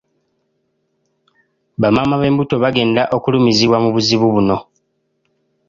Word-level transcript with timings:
Bamaama 1.81 2.15
b'embuto 2.17 2.55
be 2.57 2.61
bagenda 2.63 3.01
okulumizibwa 3.15 3.77
mu 3.83 3.89
buzibu 3.95 4.27
buno. 4.33 4.57